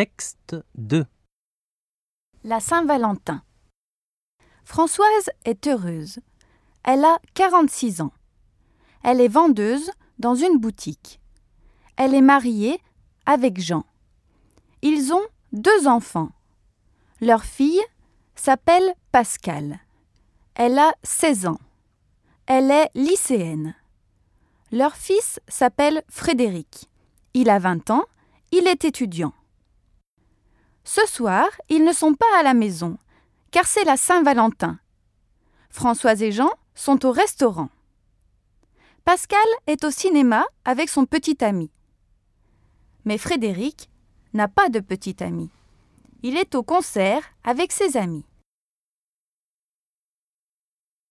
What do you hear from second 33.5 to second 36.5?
car c'est la Saint-Valentin. Françoise et Jean